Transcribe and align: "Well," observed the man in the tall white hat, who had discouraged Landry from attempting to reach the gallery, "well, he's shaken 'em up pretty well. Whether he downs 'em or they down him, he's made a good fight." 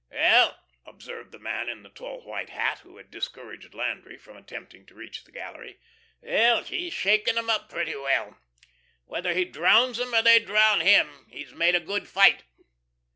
"Well," 0.09 0.59
observed 0.83 1.31
the 1.31 1.37
man 1.37 1.69
in 1.69 1.83
the 1.83 1.89
tall 1.91 2.25
white 2.25 2.49
hat, 2.49 2.79
who 2.79 2.97
had 2.97 3.11
discouraged 3.11 3.75
Landry 3.75 4.17
from 4.17 4.35
attempting 4.35 4.87
to 4.87 4.95
reach 4.95 5.23
the 5.25 5.31
gallery, 5.31 5.77
"well, 6.21 6.63
he's 6.63 6.91
shaken 6.91 7.37
'em 7.37 7.51
up 7.51 7.69
pretty 7.69 7.95
well. 7.95 8.39
Whether 9.05 9.35
he 9.35 9.45
downs 9.45 9.99
'em 9.99 10.15
or 10.15 10.23
they 10.23 10.39
down 10.39 10.79
him, 10.81 11.27
he's 11.29 11.53
made 11.53 11.75
a 11.75 11.79
good 11.79 12.07
fight." 12.07 12.43